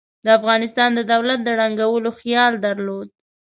د 0.25 0.27
افغانستان 0.39 0.89
د 0.95 0.99
دولت 1.13 1.39
د 1.43 1.47
ړنګولو 1.59 2.09
خیال 2.19 2.53
درلود. 2.65 3.07